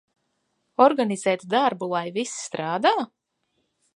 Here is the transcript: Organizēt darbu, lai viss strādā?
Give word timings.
Organizēt 0.85 1.43
darbu, 1.55 1.91
lai 1.93 2.03
viss 2.17 2.33
strādā? 2.47 2.97